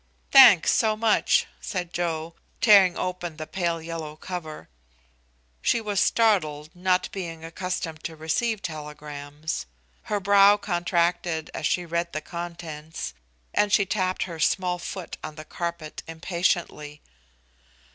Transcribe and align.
"Thanks, 0.31 0.71
so 0.73 0.97
much," 0.97 1.45
said 1.59 1.93
Joe, 1.93 2.33
tearing 2.59 2.97
open 2.97 3.37
the 3.37 3.45
pale 3.45 3.79
yellow 3.79 4.15
cover. 4.15 4.67
She 5.61 5.79
was 5.79 5.99
startled, 5.99 6.75
not 6.75 7.11
being 7.11 7.45
accustomed 7.45 8.03
to 8.05 8.15
receive 8.15 8.63
telegrams. 8.63 9.67
Her 10.09 10.19
brow 10.19 10.57
contracted 10.57 11.51
as 11.53 11.67
she 11.67 11.85
read 11.85 12.13
the 12.13 12.21
contents, 12.21 13.13
and 13.53 13.71
she 13.71 13.85
tapped 13.85 14.23
her 14.23 14.39
small 14.39 14.79
foot 14.79 15.17
on 15.23 15.35
the 15.35 15.45
carpet 15.45 16.01
impatiently. 16.07 17.03